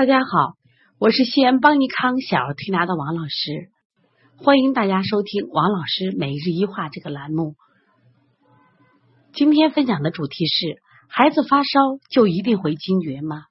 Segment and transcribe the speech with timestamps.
[0.00, 0.54] 大家好，
[0.98, 3.68] 我是西安邦尼康小儿推拿的王老师，
[4.38, 7.54] 欢迎大家收听王老师每日一话这个栏目。
[9.34, 11.68] 今天分享的主题是：孩子发烧
[12.08, 13.42] 就一定会惊厥吗？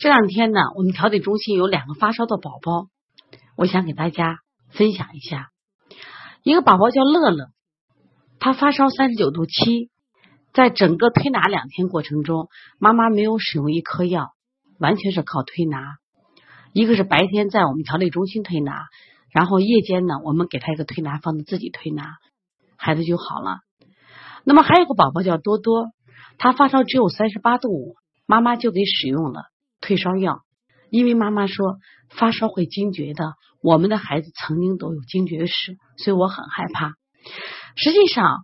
[0.00, 2.88] 这两天呢，我们调理中心有两个发烧的宝宝，
[3.56, 4.40] 我想给大家
[4.70, 5.50] 分享一下。
[6.42, 7.50] 一个宝宝叫乐乐，
[8.40, 9.90] 他发烧三十九度七，
[10.52, 12.48] 在整个推拿两天过程中，
[12.80, 14.32] 妈妈没有使用一颗药。
[14.78, 15.96] 完全是靠推拿，
[16.72, 18.86] 一个是白天在我们调理中心推拿，
[19.32, 22.16] 然后夜间呢，我们给他一个推拿方子自己推拿，
[22.76, 23.58] 孩子就好了。
[24.44, 25.90] 那么还有个宝宝叫多多，
[26.38, 29.42] 他发烧只有三十八度五，妈妈就给使用了
[29.80, 30.42] 退烧药，
[30.90, 36.92] 因为妈妈说发烧会惊厥的，我们的孩子曾经都有惊厥史，所以我很害怕。
[37.74, 38.38] 实际上，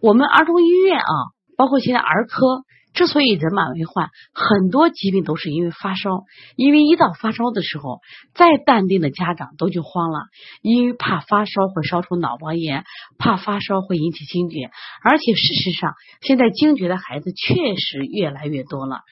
[0.00, 1.12] 我们儿童医院啊，
[1.56, 2.62] 包括现在儿科。
[2.96, 6.24] 之所以人满为患，很多疾病都是因为发烧。
[6.56, 8.00] 因为一到发烧的时候，
[8.34, 10.20] 再淡定的家长都就慌了，
[10.62, 12.84] 因为怕发烧会烧出脑膜炎，
[13.18, 14.70] 怕发烧会引起惊厥。
[15.04, 19.02] 而且事实上，现在惊厥的孩子确实越来越多了。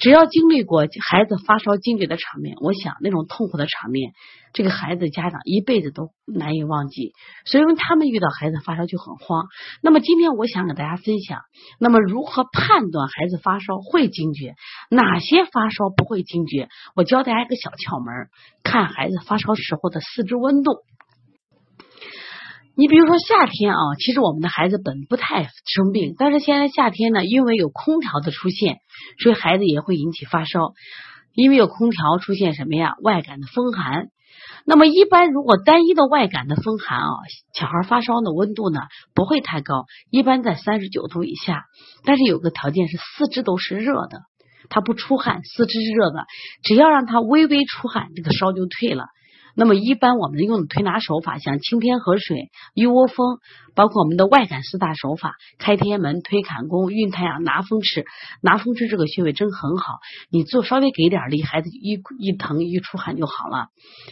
[0.00, 4.12] 只要经历过孩子发烧惊厥的场面，我想那种痛苦的场面，
[4.54, 7.12] 这个孩子家长一辈子都难以忘记。
[7.44, 9.46] 所以他们遇到孩子发烧就很慌。
[9.82, 11.42] 那么今天我想给大家分享，
[11.78, 14.54] 那么如何判断孩子发烧会惊厥，
[14.90, 16.68] 哪些发烧不会惊厥？
[16.96, 18.30] 我教大家一个小窍门，
[18.64, 20.80] 看孩子发烧时候的四肢温度。
[22.76, 28.78] 你比如说夏天啊，其实我们的孩子本不太生病，但是现在夏天呢，因为有空调的出现，
[29.22, 30.72] 所以孩子也会引起发烧。
[31.32, 32.94] 因为有空调出现什么呀？
[33.02, 34.08] 外感的风寒。
[34.64, 37.10] 那么一般如果单一的外感的风寒啊，
[37.54, 38.80] 小孩发烧的温度呢
[39.14, 41.64] 不会太高，一般在三十九度以下。
[42.04, 44.22] 但是有个条件是四肢都是热的，
[44.68, 46.24] 他不出汗，四肢是热的，
[46.62, 49.04] 只要让他微微出汗，这个烧就退了。
[49.56, 53.38] 那么一般我们用的推拿手法，像清天河水、一窝蜂，
[53.74, 58.04] 包括我们的外感四大手法：开天门、推坎宫、运太阳、拿风池。
[58.42, 59.98] 拿风池这个穴位真很好，
[60.30, 63.68] 你做稍微给点力，孩子一一疼一出汗就好了。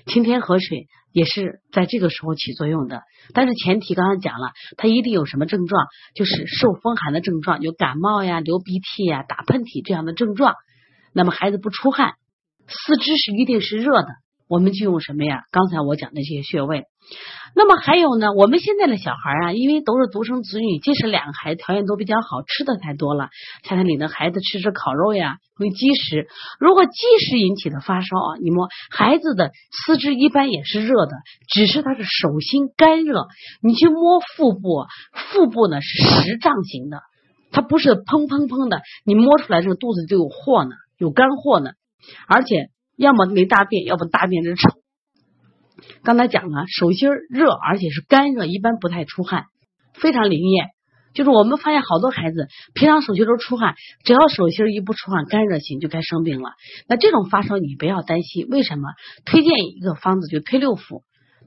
[0.07, 10.55] 清天河水也是在这个时候起作用的，但是前提刚才讲了，他一定有什么症状，就是受风寒的症状，有感冒呀、流鼻涕呀、打喷嚏这样的症状。
[11.15, 12.15] 那么孩子不出汗，
[12.67, 14.09] 四肢是一定是热的。
[14.49, 15.43] 我们就用什么呀？
[15.53, 16.85] 刚才我讲的这些穴位。
[17.55, 18.33] 那么还有呢？
[18.33, 23.29] 我们现在的小孩啊，因为都是独生子女，即使两个孩子条件都比较好，吃的太多了，
[23.65, 26.29] 夏天里的孩子吃吃烤肉呀，会积食。
[26.61, 26.93] 如果积
[27.27, 31.13] 食引起的发烧啊，你摸孩子的四肢一般也是热的，
[31.49, 33.27] 只是他的手心干热。
[33.63, 34.85] 你去摸腹部，
[35.33, 37.01] 腹部呢是实胀型的，
[37.51, 41.71] 它不是砰砰砰的，你摸出来这个肚子就有货呢，有干货呢，
[42.27, 42.69] 而且。
[42.99, 44.71] 要么没大便，要不大便就臭。
[46.03, 49.45] 刚才讲了，手心热，而且是干热，一般不太出汗，
[49.95, 50.67] 非常灵验。
[51.15, 56.51] 就是我们发现好多孩子平常手心都出汗，只要手心一不出汗，干热型就该生病了。
[56.89, 58.89] 那这种发烧你不要担心，为什么？
[59.25, 61.03] 推荐一个方子，就推六腑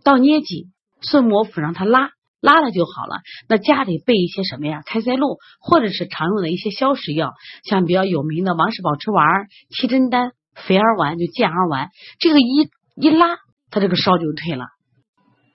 [0.05, 0.67] 到捏脊
[1.01, 3.17] 顺摩腹，让他拉拉了就好了。
[3.49, 4.83] 那家里备一些什么呀？
[4.85, 7.33] 开塞露，或者是常用的一些消食药，
[7.65, 9.25] 像比较有名的王氏保吃丸、
[9.69, 10.31] 七珍丹。
[10.55, 11.89] 肥儿丸就健儿丸，
[12.19, 13.37] 这个一一拉，
[13.69, 14.65] 他这个烧就退了，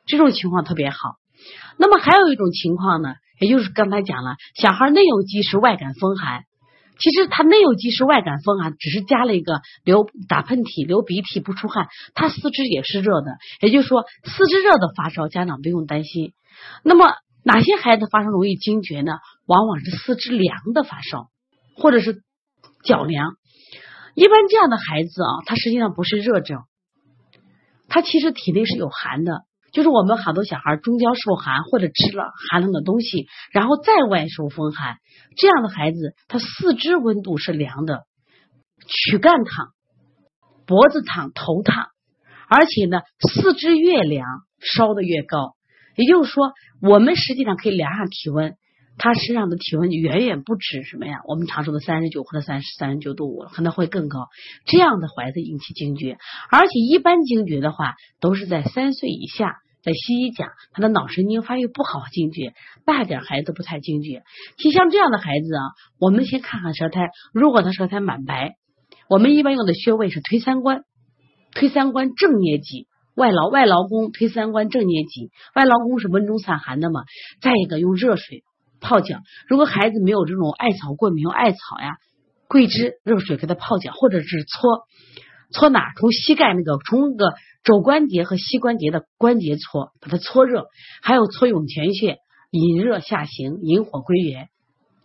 [0.07, 0.97] 这种情况特别好。
[1.79, 6.45] 那么还有一种情况呢，也就是刚才讲了，小孩内有积食，外感风寒。
[6.99, 13.37] 其实他内有积食，外感风寒，只是加了一个流打喷嚏、流鼻涕不出汗，他四肢也是热的。
[13.61, 16.33] 也就是说，四肢热的发烧，家长不用担心。
[16.83, 17.13] 那么
[17.45, 19.13] 哪些孩子发烧容易惊厥呢？
[19.45, 21.29] 往往是四肢凉的发烧，
[21.77, 22.23] 或者是
[22.83, 23.35] 脚凉。
[24.17, 26.63] 一般这样的孩子啊，他实际上不是热症，
[27.87, 29.43] 他其实体内是有寒的。
[29.73, 34.97] 就是我们好多小孩中焦受寒，或者吃了寒冷的东西，然后再外受风寒，
[35.37, 38.05] 这样的孩子他四肢温度是凉的，
[38.87, 39.75] 躯干烫，
[40.67, 41.89] 脖子烫，头烫，
[42.49, 44.27] 而且呢，四肢越凉
[44.61, 45.57] 烧的越高。
[45.95, 48.57] 也就是说，我们实际上可以量下体温。
[48.99, 51.21] 他身上的体温远远不止什么呀？
[51.27, 54.29] 我们常说的三十九或者三十三十九度五，可能会更高。
[54.65, 56.19] 这样的孩子引起惊厥，
[56.51, 59.57] 而且一般惊厥的话，都是在三岁以下。
[59.83, 62.55] 在西医讲，他的脑神经发育不好惊厥，
[62.85, 64.25] 大点孩子不太惊厥。
[64.57, 65.63] 其实像这样的孩子啊，
[66.01, 68.55] 我们先看看舌苔，如果他舌苔满白，
[69.09, 70.81] 我们一般用的穴位是推三关，
[71.53, 77.03] 推三关正捏脊，外劳外劳宫推三关正捏脊，外劳宫是温中散寒的嘛。
[77.41, 78.43] 再一个用热水。
[78.81, 81.97] 泡脚，如果孩子没有这种艾草过敏，用艾草呀、
[82.49, 84.85] 桂枝热水给他泡脚，或者是搓
[85.51, 85.93] 搓哪？
[85.99, 90.67] 从膝盖那个，从那个肘关节和膝关节的关节搓，把它搓热，
[91.03, 92.19] 还有搓涌泉穴，
[92.51, 94.49] 引热下行，引火归元，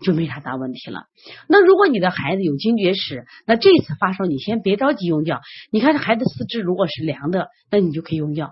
[0.03, 1.03] 就没啥大问题了。
[1.47, 5.41] 那如果你的孩子有惊厥史，那这次发烧你先别着急用药。
[5.71, 8.51] 你看这孩子四肢如果是凉的，那你就可以用药。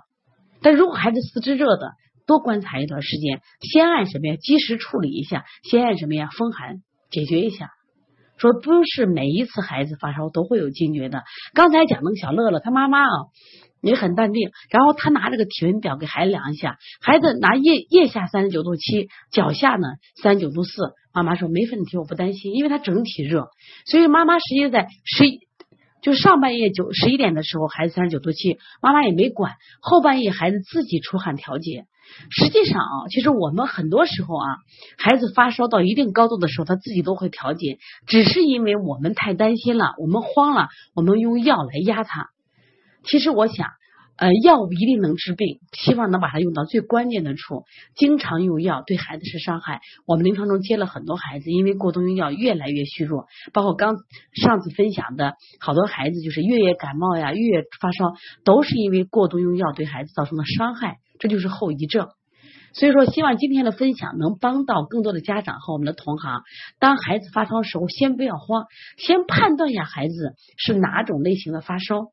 [0.62, 1.94] 但如果孩子四肢热的，
[2.30, 4.36] 多观察一段时间，先按什么呀？
[4.40, 6.30] 及时处理一下，先按什么呀？
[6.38, 6.76] 风寒
[7.10, 7.72] 解决一下。
[8.38, 11.24] 说不是每一次孩子发烧都会有惊厥的。
[11.56, 13.10] 刚才讲那个小乐乐，他妈妈啊
[13.82, 19.88] 也很淡定，然后他拿这个体温表给孩子量一下，孩子拿腋腋下三十九度七，脚下呢
[20.22, 23.48] 三十九度四，妈妈说没问题，我不担心，因为他整体热，
[23.88, 25.40] 所以妈妈实际在十一
[26.02, 31.86] 就上半夜九十一点的时候，孩子三十九度七，妈妈也没管，后半夜孩子自己出汗调节。
[32.30, 34.46] 实际上啊，其实我们很多时候啊，
[34.98, 37.78] 孩子发烧到一定高度的时候，他自己都会调节，
[38.08, 42.28] 只是因为我们太担心了，我们慌了，我们用药来压他。
[43.04, 43.68] 其实我想，
[44.18, 47.64] 呃，药物一定能治病，希望能把它用到最关键的处。
[47.96, 49.80] 经常用药对孩子是伤害。
[50.06, 53.96] 我们临床中接了很多孩子，因为过度用药越来越虚弱，包括刚
[54.34, 58.14] 上次分享的好多孩子，就是月月感冒呀，月月发烧，
[58.44, 60.98] 都是因为过度用药对孩子造成的伤害。
[61.20, 62.08] 这就是后遗症，
[62.74, 66.42] 所以说希望今天的分享能帮到更多的家长和我们的同行。
[66.80, 68.66] 当孩子发烧的时候，先不要慌，
[68.98, 72.08] 先判断一下孩子是哪种类型的发烧。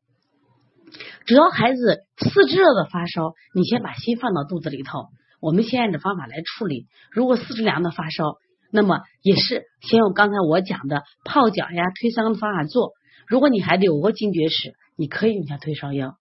[1.25, 5.07] 只要孩子四肢热的发烧，你先把心放到肚子里头，
[5.41, 6.87] 我们先按照方法来处理。
[7.11, 8.35] 如果四肢凉的发烧，
[8.71, 12.91] 那么也是先用刚才我讲的泡脚呀、推伤的方法做。
[13.27, 16.15] 如果你孩子有过惊厥史，你可以用下退烧药。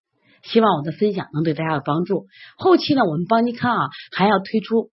[0.48, 2.26] 希望我的分享能对大家有帮助。
[2.56, 4.90] 后期呢，我们邦尼康啊还要推出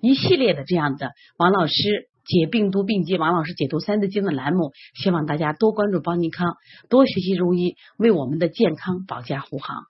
[0.00, 4.72] 一系列的这样的王老师解病毒病机、王老师解读三字经的栏目。
[4.94, 6.56] 希望大家多关注邦尼康，
[6.88, 9.84] 多学习中医，为我们的健康保驾护航。